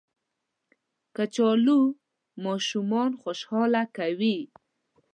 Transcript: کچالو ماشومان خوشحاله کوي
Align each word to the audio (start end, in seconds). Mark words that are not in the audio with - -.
کچالو 1.15 1.79
ماشومان 2.45 3.11
خوشحاله 3.21 3.83
کوي 3.97 4.37